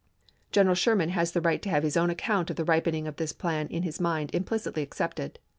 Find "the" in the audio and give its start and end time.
1.31-1.41, 2.55-2.63